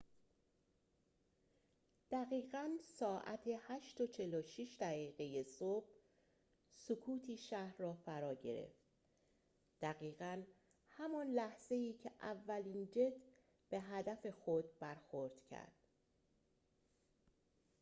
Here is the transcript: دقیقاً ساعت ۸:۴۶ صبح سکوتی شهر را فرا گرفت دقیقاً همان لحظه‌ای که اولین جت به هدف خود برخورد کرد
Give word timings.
دقیقاً 2.11 2.69
ساعت 2.99 3.47
۸:۴۶ 3.47 5.43
صبح 5.47 5.87
سکوتی 6.69 7.37
شهر 7.37 7.75
را 7.77 7.93
فرا 7.93 8.33
گرفت 8.35 8.83
دقیقاً 9.81 10.43
همان 10.89 11.27
لحظه‌ای 11.27 11.93
که 11.93 12.11
اولین 12.21 12.89
جت 12.91 13.13
به 13.69 13.79
هدف 13.79 14.27
خود 14.27 14.79
برخورد 14.79 15.43
کرد 15.49 15.73